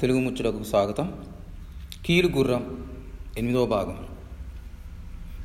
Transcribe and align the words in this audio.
తెలుగు 0.00 0.20
ముచ్చటకు 0.20 0.62
స్వాగతం. 0.62 1.12
కీలు 2.06 2.28
గుర్రం 2.28 2.92
ఎనిమిదో 3.38 3.66
భాగం. 3.66 4.06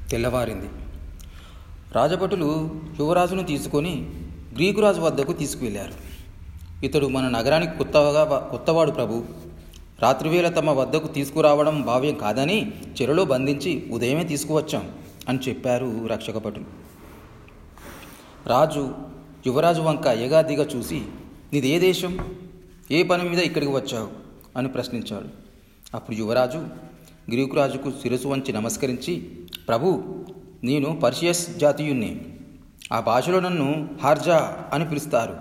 తెల్లవారింది. 0.09 0.69
రాజభటులు 1.91 2.81
యువరాజును 2.99 3.43
తీసుకొని 3.43 4.09
గ్రీకు 4.55 4.81
రాజు 4.81 5.01
వద్దకు 5.01 5.33
తీసుకువెళ్ళారు. 5.33 5.93
ఇతడు 6.85 7.07
మన 7.07 7.29
నగరానికి 7.29 7.77
కొత్తగా 7.77 8.47
కొత్తవాడు 8.51 8.91
ప్రభు. 8.91 9.23
రాత్రివేళ 10.01 10.49
తమ 10.49 10.69
వద్దకు 10.69 11.07
తీసుకురావడం 11.07 11.81
భావ్యం 11.81 12.15
కాదని 12.15 12.71
చెరలో 13.01 13.25
బంధించి 13.25 13.89
ఉదయమే 13.91 14.23
తీసుకువచ్చాం 14.23 14.91
అని 15.29 15.39
చెప్పారు 15.49 16.07
రక్షకభటులు. 16.07 16.65
రాజు 18.47 18.95
యువరాజు 19.47 19.81
వంక 19.81 20.05
ఎగాదిగా 20.05 20.63
చూసి 20.63 21.01
నీదే 21.53 21.79
దేశం? 21.79 22.35
ఏ 22.91 23.03
పని 23.03 23.29
మీద 23.29 23.39
ఇక్కడికి 23.39 23.71
వచ్చావు? 23.71 24.24
అని 24.57 24.67
ప్రశ్నించాడు. 24.67 25.25
అప్పుడు 25.95 26.17
యువరాజు 26.17 26.57
గ్రీకు 27.31 27.55
రాజుకు 27.55 27.91
శిరసు 27.91 28.27
వంచి 28.27 28.53
నమస్కరించి 28.53 29.29
ప్రభు 29.67 30.03
నేను 30.63 30.95
పర్షియస్ 30.95 31.57
జాతీయుణ్ణి. 31.57 32.21
ఆ 32.93 32.99
భాషలో 32.99 33.39
నన్ను 33.39 33.89
హార్జా 34.03 34.63
అని 34.73 34.87
పిలుస్తారు. 34.87 35.37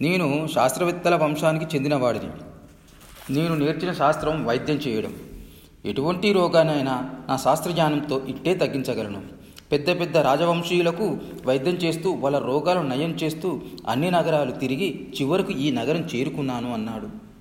నేను 0.00 0.48
శాస్త్రవేత్తల 0.54 1.14
వంశానికి 1.14 1.76
చెందినవాడిని. 1.76 2.28
నేను 3.32 3.54
నేర్చిన 3.54 3.92
శాస్త్రం 3.92 4.46
వైద్యం 4.46 4.76
చేయడం. 4.76 5.14
ఎటువంటి 5.84 6.32
రోగానైనా 6.32 7.10
నా 7.28 7.36
శాస్త్రజ్ఞానంతో 7.36 8.26
ఇట్టే 8.26 8.54
తగ్గించగలను. 8.54 9.22
పెద్ద 9.72 10.00
పెద్ద 10.00 10.16
రాజవంశీయులకు 10.16 11.18
వైద్యం 11.46 11.74
చేస్తూ 11.74 12.12
వాళ్ళ 12.12 12.38
రోగాలు 12.38 12.80
నయం 12.80 13.10
చేస్తూ 13.10 13.60
అన్ని 13.88 14.10
నగరాలు 14.10 14.50
తిరిగి 14.50 15.08
చివరకు 15.20 15.52
ఈ 15.52 15.70
నగరం 15.70 16.00
చేరుకున్నాను 16.00 16.74
అన్నాడు. 16.74 17.31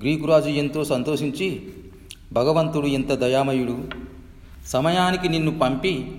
గ్రీకురాజు 0.00 0.48
ఎంతో 0.48 0.84
సంతోషించి 0.84 1.62
భగవంతుడు 2.32 2.86
ఎంత 2.86 3.12
దయామయుడు. 3.12 3.84
సమయానికి 4.66 5.28
నిన్ను 5.28 5.58
పంపి 5.58 6.12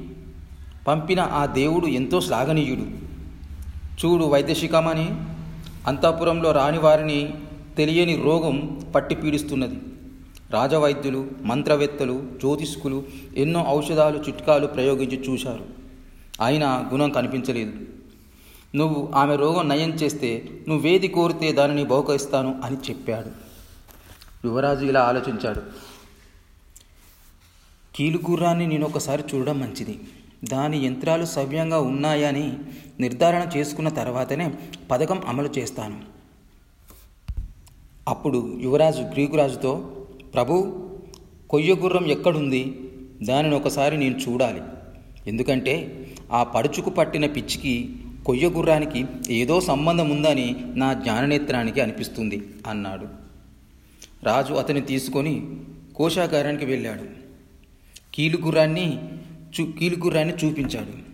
పంపిన 0.88 1.20
ఆ 1.20 1.46
దేవుడు 1.46 1.88
ఎంతో 1.88 2.22
శ్లాఘనీయుడు. 2.22 2.82
చూడు 4.06 4.24
వైద్యశిఖమని 4.24 5.16
అంతఃపురంలో 5.88 6.52
రాని 6.52 6.78
వారిని 6.78 7.34
తెలియని 7.78 8.22
రోగం 8.22 8.82
పట్టి 8.96 9.16
పీడిస్తున్నది. 9.16 9.76
రాజవైద్యులు 10.52 11.28
మంత్రవేత్తలు 11.44 12.24
జ్యోతిష్కులు 12.40 13.04
ఎన్నో 13.38 13.66
ఔషధాలు 13.70 14.18
చిట్కాలు 14.18 14.68
ప్రయోగించి 14.68 15.34
చూశారు. 15.34 15.66
అయినా 16.44 16.90
గుణం 16.92 17.10
కనిపించలేదు. 17.10 17.72
నువ్వు 18.76 19.12
ఆమె 19.16 19.36
రోగం 19.36 19.68
నయం 19.68 19.90
చేస్తే 19.90 20.50
నువ్వేది 20.68 21.08
కోరితే 21.08 21.52
దానిని 21.52 21.84
బహుకరిస్తాను 21.84 22.62
అని 22.64 22.76
చెప్పాడు. 22.76 23.47
యువరాజు 24.46 24.86
ఇలా 24.86 25.02
ఆలోచించాడు. 25.02 25.62
కీలుగుర్రాన్ని 27.96 28.68
నేను 28.68 28.86
ఒకసారి 28.86 29.24
చూడడం 29.36 29.60
మంచిది. 29.60 30.00
దాని 30.44 30.86
యంత్రాలు 30.86 31.26
సవ్యంగా 31.26 31.80
ఉన్నాయని 31.80 32.58
నిర్ధారణ 33.00 33.50
చేసుకున్న 33.58 33.90
తర్వాతనే 33.90 34.54
పథకం 34.92 35.22
అమలు 35.28 35.50
చేస్తాను. 35.58 36.02
అప్పుడు 38.08 38.60
యువరాజు 38.62 39.02
గ్రీకురాజుతో 39.02 40.06
ప్రభు 40.34 40.84
కొయ్యగుర్రం 41.50 42.06
ఎక్కడుంది? 42.06 42.90
దానిని 43.24 43.56
ఒకసారి 43.56 43.98
నేను 43.98 44.18
చూడాలి. 44.18 44.62
ఎందుకంటే 45.28 46.06
ఆ 46.32 46.44
పడుచుకు 46.44 46.90
పట్టిన 46.90 47.26
పిచ్చికి 47.26 47.96
కొయ్య 48.26 48.48
గుర్రానికి 48.48 49.06
ఏదో 49.30 49.62
సంబంధం 49.62 50.10
ఉందని 50.10 50.56
నా 50.76 50.94
జ్ఞాననేత్రానికి 50.94 51.82
అనిపిస్తుంది 51.82 52.48
అన్నాడు. 52.68 53.27
రాజు 54.24 54.54
అతన్ని 54.54 54.82
తీసుకొని 54.82 55.48
కోశాగారానికి 55.96 56.66
వెళ్ళాడు. 56.66 57.04
కీలుగుర్రాన్ని 58.14 59.10
చూ 59.60 59.72
కీలుగుర్రాన్ని 59.72 60.34
చూపించాడు. 60.34 61.08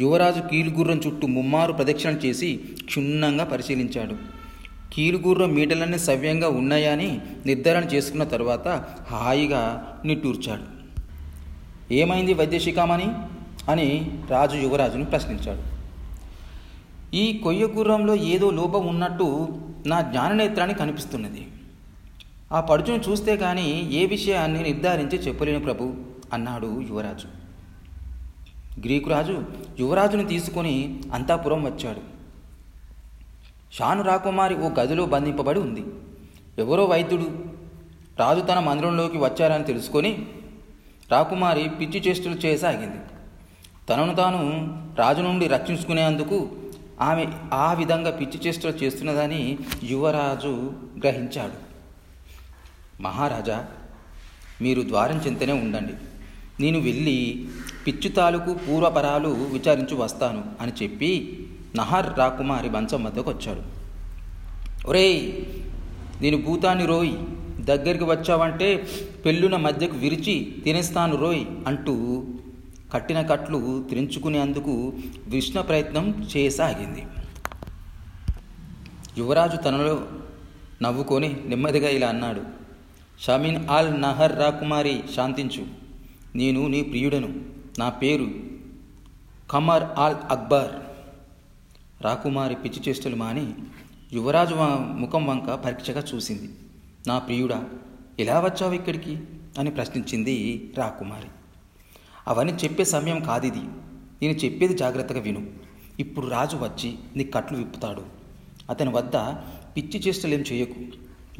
యువరాజు 0.00 0.40
కీలుగుర్రం 0.40 1.00
చుట్టూ 1.06 1.26
ముమ్మారు 1.26 1.72
ప్రదక్షిణ 1.72 2.10
చేసి 2.10 2.60
క్షుణ్ణంగా 2.84 3.44
పరిశీలించాడు. 3.44 4.16
కీలుగుర్రం 4.92 5.54
మీటలన్నీ 5.54 5.98
సవ్యంగా 5.98 6.48
ఉన్నాయని 6.48 7.20
నిర్ధారణ 7.46 7.84
చేసుకున్న 7.84 8.24
తర్వాత 8.24 8.84
హాయిగా 9.10 9.94
నిట్టూర్చాడు. 10.04 10.76
ఏమైంది 11.94 12.34
వైద్యశిఖామణి 12.34 13.08
అని 13.70 14.10
రాజు 14.30 14.56
యువరాజును 14.56 15.04
ప్రశ్నించాడు. 15.04 15.76
ఈ 17.16 17.40
కొయ్య 17.44 17.64
గుర్రంలో 17.64 18.16
ఏదో 18.16 18.50
లోపం 18.50 18.86
ఉన్నట్టు 18.86 19.48
నా 19.86 20.00
జ్ఞాననేత్రానికి 20.00 20.78
కనిపిస్తున్నది. 20.78 21.46
ఆ 22.52 22.60
పడుచును 22.60 23.10
చూస్తే 23.10 23.36
కానీ 23.36 23.90
ఏ 23.92 24.06
విషయాన్ని 24.06 24.62
నిర్ధారించి 24.62 25.18
చెప్పలేను 25.18 25.60
ప్రభు 25.60 25.94
అన్నాడు 26.32 26.80
యువరాజు. 26.80 27.28
గ్రీకు 28.80 29.10
రాజు 29.10 29.44
యువరాజును 29.80 30.24
తీసుకొని 30.28 31.00
అంతాపురం 31.12 31.64
వచ్చాడు. 31.64 32.02
షాను 33.72 34.02
రాకుమారి 34.02 34.54
ఓ 34.54 34.68
గదిలో 34.68 35.06
బంధింపబడి 35.06 35.60
ఉంది. 35.60 35.84
ఎవరో 36.58 36.84
వైద్యుడు 36.84 37.28
రాజు 38.18 38.40
తన 38.40 38.58
మందిరంలోకి 38.58 39.18
వచ్చారని 39.18 39.64
తెలుసుకొని 39.64 40.26
రాకుమారి 41.10 41.68
పిచ్చి 41.68 42.00
చేష్టలు 42.00 42.34
చేయసాగింది. 42.34 43.00
తనను 43.90 44.14
తాను 44.14 44.40
రాజు 44.98 45.22
నుండి 45.22 45.48
రక్షించుకునేందుకు 45.48 46.50
ఆమె 47.00 47.26
ఆ 47.52 47.72
విధంగా 47.72 48.10
పిచ్చి 48.10 48.48
చేష్టలు 48.48 48.84
చేస్తున్నదని 48.84 49.58
యువరాజు 49.84 50.72
గ్రహించాడు. 50.98 51.65
మహారాజా 53.00 53.66
మీరు 54.62 54.82
ద్వారం 54.82 55.18
చెంతనే 55.18 55.52
ఉండండి. 55.52 55.94
నేను 56.60 56.78
వెళ్ళి 56.80 57.48
పిచ్చు 57.86 58.08
తాలూకు 58.08 58.54
పూర్వపరాలు 58.54 59.28
విచారించి 59.28 59.94
వస్తాను 59.94 60.44
అని 60.60 60.72
చెప్పి 60.82 61.10
నహర్ 61.76 62.18
రాకుమారి 62.18 62.70
మంచం 62.70 63.04
వద్దకు 63.04 63.30
వచ్చాడు. 63.30 63.62
ఒరేయ్ 64.88 65.32
నేను 66.22 66.36
భూతాన్ని 66.42 66.86
రోయ్ 66.86 67.12
దగ్గరికి 67.64 68.04
వచ్చావంటే 68.04 68.88
పెళ్ళున 69.24 69.56
మధ్యకు 69.56 69.96
విరిచి 69.96 70.62
తినేస్తాను 70.64 71.16
రోయ్ 71.16 71.44
అంటూ 71.66 72.24
కట్టిన 72.92 73.22
కట్లు 73.22 73.84
తెంచుకునేందుకు 73.90 74.92
విష్ణ 75.26 75.60
ప్రయత్నం 75.60 76.28
చేయసాగింది. 76.36 77.06
యువరాజు 79.18 79.56
తనలో 79.56 80.02
నవ్వుకొని 80.82 81.36
నెమ్మదిగా 81.46 81.88
ఇలా 81.88 82.08
అన్నాడు. 82.08 82.65
షమీన్ 83.20 83.68
ఆల్ 83.68 84.00
నహర్ 84.00 84.38
రాకుమారి 84.38 85.02
శాంతించు. 85.16 85.66
నేను 86.36 86.66
నీ 86.66 86.82
ప్రియుడను. 86.82 87.44
నా 87.78 87.88
పేరు 87.88 88.28
కమర్ 89.50 89.82
ఆల్ 89.98 90.16
అక్బర్. 90.30 90.70
రాకుమారి 92.04 92.54
పిచ్చి 92.54 92.82
చేష్టలు 92.88 93.16
మాని 93.16 93.54
యువరాజు 94.12 94.54
ముఖం 94.94 95.26
వంక 95.26 95.42
పరీక్షగా 95.42 96.04
చూసింది. 96.14 96.48
నా 97.06 97.18
ప్రియుడా 97.18 97.64
ఎలా 98.18 98.40
వచ్చావు 98.40 98.72
ఇక్కడికి? 98.72 99.18
అని 99.58 99.70
ప్రశ్నించింది 99.70 100.70
రాకుమారి 100.78 101.28
అవన్నీ 102.28 102.52
చెప్పే 102.52 102.84
సమయం 102.84 103.20
కాదిది. 103.20 103.60
నేను 104.22 104.32
చెప్పేది 104.32 104.74
జాగ్రత్తగా 104.74 105.20
విను. 105.20 105.46
ఇప్పుడు 106.00 106.26
రాజు 106.26 106.56
వచ్చి 106.56 106.94
నీ 107.16 107.24
కట్లు 107.24 107.58
విప్పుతాడు. 107.58 108.02
అతని 108.70 108.90
వద్ద 108.90 109.16
పిచ్చి 109.76 110.00
చేష్టలేం 110.00 110.40
చేయకు. 110.40 110.84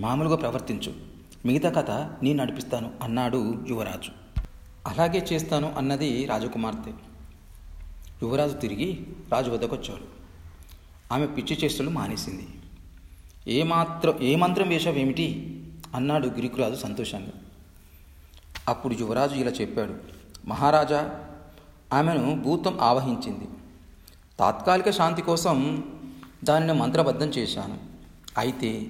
మామూలుగా 0.01 0.37
ప్రవర్తించు. 0.37 1.16
మిగతా 1.47 1.71
కథ 1.71 1.91
నేను 1.91 2.45
నడిపిస్తాను 2.45 2.91
అన్నాడు 3.03 3.65
యువరాజు. 3.69 4.41
అలాగే 4.87 5.27
చేస్తాను 5.33 5.75
అన్నది 5.79 6.25
రాజకుమార్తె. 6.25 6.91
యువరాజు 8.23 8.53
తిరిగి 8.53 9.07
రాజు 9.33 9.51
వద్దకు 9.51 9.79
ఆమె 11.13 11.27
పిచ్చి 11.27 11.57
చేష్టలు 11.57 11.91
మానేసింది. 11.91 12.49
ఏ 13.49 13.63
మాత్రం 13.63 14.19
ఏ 14.21 14.37
మంత్రం 14.37 14.69
వేశావేమిటి 14.69 15.61
అన్నాడు 15.95 16.29
గిరికురాజు 16.29 16.75
సంతోషంగా. 16.75 17.33
అప్పుడు 18.69 18.95
యువరాజు 18.95 19.35
ఇలా 19.35 19.51
చెప్పాడు. 19.51 19.95
మహారాజా 20.47 21.21
ఆమెను 21.93 22.43
భూతం 22.43 22.81
ఆవహించింది. 22.81 23.49
తాత్కాలిక 24.39 24.91
శాంతి 24.91 25.23
కోసం 25.23 25.85
దానిని 26.45 26.73
మంత్రబద్ధం 26.73 27.27
చేశాను. 27.27 27.79
అయితే 28.39 28.87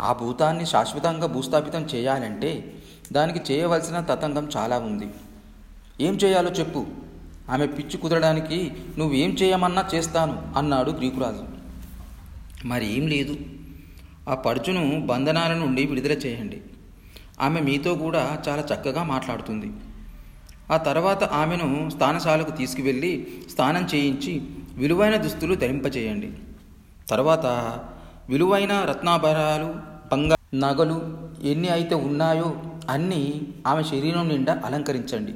ఆ 0.00 0.12
భూతాన్ని 0.12 0.66
శాశ్వతంగా 0.66 1.26
భూస్థాపితం 1.26 1.82
చేయాలంటే 1.82 2.74
దానికి 3.12 3.52
చేయవలసిన 3.52 4.00
తతంగం 4.00 4.48
చాలా 4.56 4.78
ఉంది. 4.78 5.08
ఏం 6.00 6.14
చేయాలో 6.14 6.50
చెప్పు. 6.50 6.86
ఆమె 7.50 7.66
పిచ్చి 7.66 7.96
కుదరడానికి 7.96 8.72
నువ్వేం 8.98 9.30
చేయమన్నా 9.30 9.88
చేస్తాను 9.94 10.52
అన్నాడు 10.56 10.90
గ్రీకురాజు. 10.90 11.44
మరి 12.64 12.94
ఏం 12.96 13.06
లేదు. 13.06 13.36
ఆ 14.28 14.34
పడుచును 14.34 15.06
బంధనాల 15.06 15.54
నుండి 15.54 15.86
విడుదల 15.86 16.12
చేయండి. 16.12 16.60
ఆమె 17.40 17.60
మీతో 17.60 17.94
కూడా 17.94 18.42
చాలా 18.48 18.64
చక్కగా 18.74 19.02
మాట్లాడుతుంది. 19.02 19.72
ఆ 20.70 20.76
తర్వాత 20.76 21.24
ఆమెను 21.24 21.90
స్నానశాలకు 21.90 22.50
తీసుకువెళ్ళి 22.50 23.28
స్నానం 23.50 23.88
చేయించి 23.94 24.42
విలువైన 24.74 25.16
దుస్తులు 25.16 25.54
ధరింపచేయండి 25.54 26.32
తర్వాత 27.10 27.44
విలువైన 28.28 28.84
రత్నాభరాలు 28.84 29.74
బంగారు 30.12 30.56
నగలు 30.56 31.18
ఎన్ని 31.42 31.68
అయితే 31.68 31.94
ఉన్నాయో 31.94 32.56
అన్నీ 32.90 33.54
ఆమె 33.66 33.82
శరీరం 33.82 34.28
నిండా 34.28 34.62
అలంకరించండి. 34.64 35.34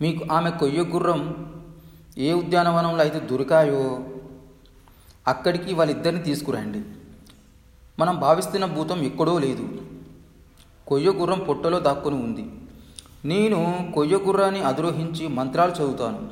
మీకు 0.00 0.32
ఆమె 0.32 0.50
కొయ్య 0.50 0.80
గుర్రం 0.80 1.52
ఏ 2.18 2.32
ఉద్యానవనంలో 2.32 3.02
అయితే 3.02 3.20
దొరికాయో 3.20 4.00
అక్కడికి 5.28 5.74
వాళ్ళిద్దరిని 5.74 6.22
తీసుకురండి. 6.22 6.82
మనం 7.98 8.20
భావిస్తున్న 8.20 8.64
భూతం 8.64 9.02
ఎక్కడో 9.02 9.38
లేదు. 9.38 9.82
కొయ్య 10.86 11.10
గుర్రం 11.10 11.38
పొట్టలో 11.38 11.80
దాక్కుని 11.80 12.16
ఉంది. 12.16 12.50
నేను 13.24 13.92
కొయ్య 13.94 14.16
గుర్రాన్ని 14.16 14.62
అధిరోహించి 14.62 15.28
మంత్రాలు 15.28 15.72
చదువుతాను. 15.72 16.30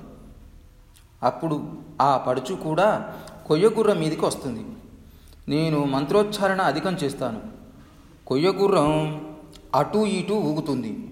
అప్పుడు 1.22 1.72
ఆ 2.00 2.16
పడుచు 2.16 2.54
కూడా 2.54 3.14
కొయ్య 3.46 3.68
గుర్రం 3.68 3.98
మీదకి 3.98 4.24
వస్తుంది. 4.24 4.64
నేను 5.48 5.84
మంత్రోచ్చారణ 5.84 6.60
అధికం 6.60 6.94
చేస్తాను. 6.94 7.40
కొయ్యగుర్రం 8.26 9.20
అటూ 9.74 9.98
అటు 9.98 10.06
ఇటు 10.06 10.32
ఊగుతుంది. 10.32 11.08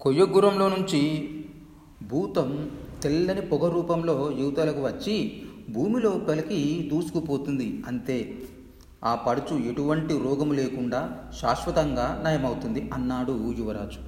కొయ్యగుర్రంలో 0.00 0.68
నుంచి 0.68 1.30
భూతం 2.02 2.70
తెల్లని 3.02 3.40
పొగ 3.40 3.74
రూపంలో 3.74 4.32
యువతలకు 4.38 4.80
వచ్చి 4.80 5.42
భూమి 5.70 6.00
లోపలికి 6.00 6.90
దూసుకుపోతుంది 6.92 7.82
అంతే. 7.86 8.38
ఆ 9.04 9.14
పడుచు 9.14 9.58
ఎటువంటి 9.58 10.18
రోగము 10.18 10.52
లేకుండా 10.52 11.18
శాశ్వతంగా 11.40 12.22
నయమవుతుంది 12.24 12.90
అన్నాడు 12.94 13.54
యువరాజు. 13.58 13.98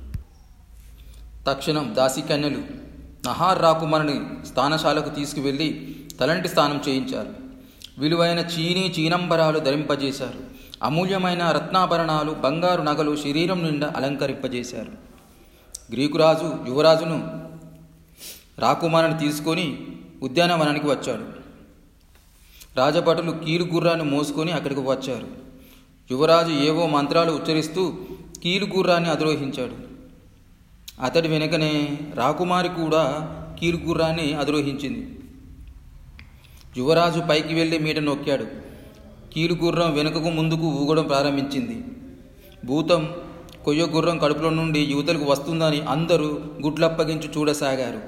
తక్షణం 1.47 1.95
దాసికన్యలు 1.97 2.59
నహార్ 3.27 3.63
రాకుమారుని 3.63 4.47
స్థానశాలకు 4.47 5.09
తీసుకువెళ్ళి 5.09 5.97
తలంటి 6.21 6.49
స్నానం 6.49 6.83
చేయించారు. 6.89 7.40
విలువైన 7.99 8.39
చీనీ 8.39 8.95
చీనంబరాలు 8.99 9.59
ధరింపజేశారు. 9.59 10.61
అమూల్యమైన 10.83 11.51
రత్నాభరణాలు 11.51 12.33
బంగారు 12.33 12.83
నగలు 12.83 13.17
శరీరం 13.17 13.65
నిండా 13.65 13.93
అలంకరింపజేశారు. 13.97 15.11
గ్రీకురాజు 15.93 16.65
యువరాజును 16.69 17.51
రాకుమారుని 18.59 19.19
తీసుకొని 19.19 19.79
ఉద్యానవనానికి 20.23 20.87
వచ్చాడు. 20.87 21.41
రాజభటులు 22.77 23.31
కీలు 23.31 23.65
గుర్రాన్ని 23.65 24.05
మోసుకొని 24.05 24.53
అక్కడికి 24.53 24.81
వచ్చారు. 24.81 25.27
యువరాజు 26.11 26.53
ఏవో 26.53 26.87
మంత్రాలు 26.87 27.33
ఉచ్చరిస్తూ 27.33 27.99
కీలు 28.43 28.67
గుర్రాన్ని 28.67 29.11
అధిరోహించాడు. 29.11 29.91
అతడి 31.03 31.29
వెనుకనే 31.29 31.99
రాకుమారి 32.15 32.69
కూడా 32.69 33.05
కీలు 33.61 33.77
గుర్రాన్ని 33.77 34.35
అధిరోహించింది. 34.35 35.20
యువరాజు 36.77 37.21
పైకి 37.21 37.55
వెళ్ళి 37.55 37.79
మీట 37.79 37.99
నొక్కాడు. 37.99 38.47
కీలుగుర్రం 39.35 39.95
వెనుకకు 39.95 40.31
ముందుకు 40.31 40.61
ఊగడం 40.61 41.03
ప్రారంభించింది. 41.03 41.85
భూతం 42.65 43.09
కొయ్య 43.65 43.83
గుర్రం 43.83 44.19
కడుపులో 44.19 44.51
నుండి 44.51 44.81
యువతలకు 44.81 45.25
వస్తుందని 45.25 45.81
అందరూ 45.81 46.41
గుడ్లప్పగించి 46.63 47.29
చూడసాగారు. 47.37 48.01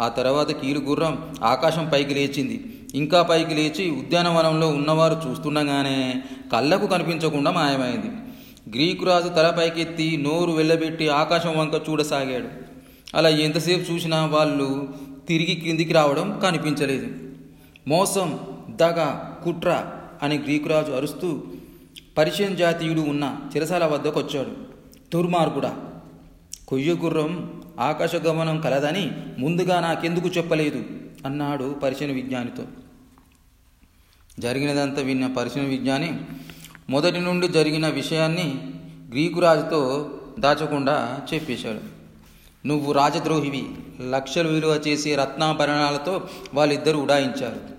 ఆ 0.00 0.08
తర్వాత 0.08 0.50
కీలుగుర్రం 0.50 1.34
ఆకాశం 1.42 1.90
పైకి 1.92 2.14
లేచింది. 2.14 2.64
ఇంకా 2.94 3.22
పైకి 3.22 3.54
లేచి 3.54 3.90
ఉద్యానవనంలో 3.90 4.68
ఉన్నవారు 4.68 5.28
చూస్తుండగానే 5.28 6.22
కళ్ళకు 6.52 6.86
కనిపించకుండా 6.86 7.50
మాయమైంది. 7.50 8.10
గ్రీకు 8.76 9.04
రాజు 9.04 9.28
తల 9.28 9.54
పైకెత్తి 9.58 10.16
నోరు 10.16 10.50
వెళ్ళబెట్టి 10.50 11.08
ఆకాశం 11.08 11.58
వంక 11.58 11.90
చూడసాగాడు. 11.90 12.48
అలా 13.16 13.28
ఎంతసేపు 13.28 13.92
చూసినా 13.92 14.26
వాళ్ళు 14.26 14.88
తిరిగి 15.28 15.54
కిందికి 15.54 15.92
రావడం 15.92 16.40
కనిపించలేదు. 16.42 17.31
మోసం 17.88 18.40
దగ 18.70 19.24
కుట్ర 19.44 19.90
అని 20.22 20.38
గ్రీకురాజు 20.38 20.92
అరుస్తూ 20.92 21.42
పరిచయం 22.18 22.56
జాతీయుడు 22.56 23.00
ఉన్న 23.00 23.36
చిరసాల 23.56 23.84
వద్దకు 23.86 24.20
వచ్చాడు 24.20 24.48
దుర్మార్గుడా 25.14 25.76
కొయ్య 26.68 26.92
గుర్రం 26.92 27.62
ఆకాశగమనం 27.80 28.60
కలదని 28.60 29.10
ముందుగా 29.38 29.80
నాకెందుకు 29.80 30.28
చెప్పలేదు? 30.28 30.84
అన్నాడు 31.26 31.76
పరిచయ 31.82 32.06
విజ్ఞానితో. 32.06 32.64
జరిగినదంతా 34.38 35.02
విన్న 35.02 35.26
పరిచయ 35.26 35.60
విజ్ఞాని 35.60 36.20
మొదటి 36.90 37.20
నుండి 37.20 37.48
జరిగిన 37.48 37.88
విషయాన్ని 37.88 38.54
గ్రీకురాజుతో 39.10 40.10
దాచకుండా 40.38 41.20
చెప్పేశాడు. 41.34 42.02
నువ్వు 42.66 42.92
రాజద్రోహివి. 42.92 43.66
లక్షలు 44.10 44.48
విలువ 44.48 44.80
చేసే 44.88 45.16
రత్నాభరణాలతో 45.16 46.28
వాళ్ళిద్దరూ 46.54 46.98
ఉడాయించారు. 46.98 47.71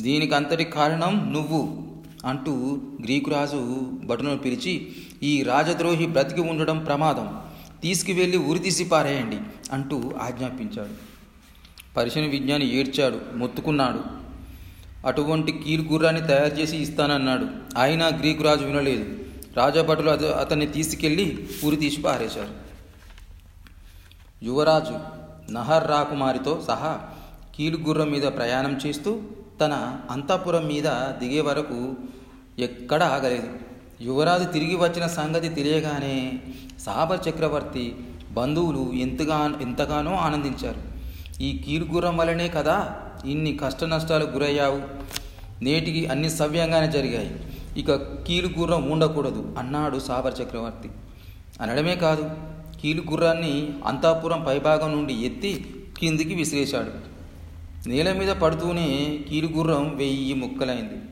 దీనికి 0.00 0.34
అంతటి 0.34 0.64
కారణం 0.64 1.32
నువ్వు 1.32 1.82
అంటూ 2.24 2.78
గ్రీకురాజు 3.02 3.86
భటులను 4.04 4.38
పిలిచి 4.38 4.92
ఈ 5.22 5.42
రాజద్రోహి 5.42 6.06
బ్రతికి 6.06 6.40
ఉండడం 6.40 6.78
ప్రమాదం. 6.78 7.40
తీసుకువెళ్ళి 7.82 8.36
ఉరి 8.36 8.58
తీసి 8.58 8.84
పారేయండి 8.84 9.38
అంటూ 9.72 10.12
ఆజ్ఞాపించాడు. 10.22 11.10
పరిశీలన 11.96 12.28
విజ్ఞాని 12.28 12.76
ఏడ్చాడు 12.76 13.20
మొత్తుకున్నాడు. 13.34 14.00
అటువంటి 15.06 15.52
కీలుగుర్రాన్ని 15.52 16.26
తయారు 16.26 16.54
చేసి 16.54 16.76
ఇస్తానన్నాడు. 16.76 17.46
అయినా 17.80 18.06
గ్రీకు 18.06 18.42
రాజు 18.42 18.64
వినలేదు. 18.64 19.18
రాజభటులు 19.56 20.10
అత 20.10 20.24
అతన్ని 20.24 20.66
తీసుకెళ్ళి 20.66 21.48
ఉరి 21.64 21.76
తీసి 21.76 22.02
పారేశారు. 22.02 22.70
యువరాజు 24.44 24.98
నహర్ 25.52 25.88
రాకుమారితో 25.88 26.64
సహా 26.66 27.00
కీలుగుర్రం 27.54 28.10
మీద 28.10 28.22
ప్రయాణం 28.22 28.80
చేస్తూ 28.86 29.20
తన 29.60 29.96
అంతఃపురం 30.10 30.66
మీద 30.66 30.84
దిగే 31.18 31.40
వరకు 31.40 31.94
ఎక్కడ 32.58 33.02
ఆగలేదు. 33.02 33.48
యువరాజు 34.02 34.44
తిరిగి 34.44 34.76
వచ్చిన 34.76 35.06
సంగతి 35.06 35.48
తెలియగానే 35.48 36.40
సాబర్ 36.80 37.28
చక్రవర్తి 37.28 37.96
బంధువులు 38.32 38.92
ఎంతగా 38.92 39.58
ఎంతగానో 39.62 40.14
ఆనందించారు. 40.14 40.80
ఈ 41.42 41.58
కీలుగుర్రం 41.58 42.16
వల్లనే 42.16 42.48
కదా 42.48 42.96
ఇన్ని 43.24 43.56
కష్ట 43.56 43.84
నష్టాలు 43.84 44.24
గురయ్యావు? 44.24 44.82
నేటికి 45.64 46.06
అన్ని 46.06 46.30
సవ్యంగానే 46.30 46.88
జరిగాయి. 46.88 47.40
ఇక 47.76 47.94
కీలుగుర్రం 47.94 48.90
ఉండకూడదు 48.90 49.56
అన్నాడు 49.58 49.98
సాబర్ 49.98 50.40
చక్రవర్తి. 50.42 50.90
అనడమే 51.60 51.96
కాదు 51.96 52.30
కీలుగుర్రాన్ని 52.80 53.72
అంతాపురం 53.86 54.44
పైభాగం 54.48 54.92
నుండి 54.92 55.14
ఎత్తి 55.14 55.74
కిందికి 55.98 56.34
విసిరేశాడు. 56.34 57.09
నేల 57.86 58.12
మీద 58.12 58.28
పడుతూనే 58.28 59.18
కీలుగుర్రం 59.28 59.96
వెయ్యి 59.96 60.34
ముక్కలైంది. 60.34 61.02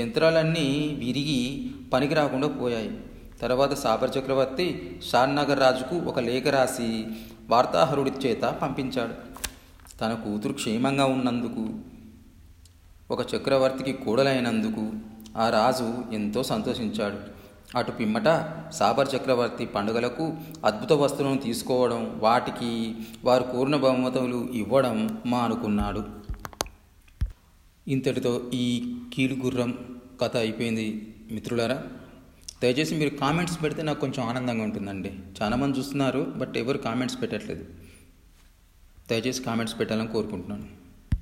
యంత్రాలన్నీ 0.00 0.96
విరిగి 0.98 1.70
పనికి 1.92 2.14
రాకుండా 2.14 2.48
పోయాయి. 2.48 3.00
తర్వాత 3.40 3.74
సాబర్ 3.74 4.18
చక్రవర్తి 4.18 5.00
షాన్నగర్ 5.12 5.60
రాజుకు 5.60 5.96
ఒక 5.96 6.18
లేఖ 6.18 6.46
రాసి 6.46 7.06
వార్తాహరుడి 7.48 8.10
చేత 8.10 8.42
పంపించాడు. 8.42 9.14
తన 9.98 10.14
కూతురు 10.14 10.52
క్షేమంగా 10.52 11.04
ఉన్నందుకు 11.04 11.68
ఒక 13.10 13.34
చక్రవర్తికి 13.34 13.92
కూడలైనందుకు 13.92 14.92
ఆ 15.38 15.50
రాజు 15.50 16.14
ఎంతో 16.14 16.42
సంతోషించాడు. 16.42 17.35
అటు 17.74 17.90
పిమ్మట 17.90 18.22
సాబర్ 18.70 19.08
చక్రవర్తి 19.16 19.66
పండుగలకు 19.66 20.36
అద్భుత 20.64 20.92
వస్తువులను 20.92 21.38
తీసుకోవడం 21.38 22.18
వాటికి 22.18 22.94
వారు 23.24 23.42
కోరిన 23.42 23.76
బహుమతులు 23.76 24.48
ఇవ్వడం 24.52 25.22
మానుకున్నాడు 25.26 26.04
ఇంతటితో 27.88 28.50
ఈ 28.54 28.96
కీలుగుర్రం 29.14 30.00
కథ 30.22 30.36
అయిపోయింది. 30.36 31.14
మిత్రులారా 31.32 31.82
దయచేసి 32.62 32.94
మీరు 32.94 33.10
కామెంట్స్ 33.10 33.62
పెడితే 33.62 33.82
నాకు 33.82 34.00
కొంచెం 34.00 34.26
ఆనందంగా 34.26 34.64
ఉంటుందండి. 34.64 35.12
చాలామంది 35.42 35.78
చూస్తున్నారు 35.78 36.32
బట్ 36.36 36.56
ఎవరు 36.56 36.78
కామెంట్స్ 36.78 37.20
పెట్టట్లేదు. 37.22 37.64
దయచేసి 39.10 39.42
కామెంట్స్ 39.42 39.78
పెట్టాలని 39.78 40.08
కోరుకుంటున్నాను. 40.08 40.75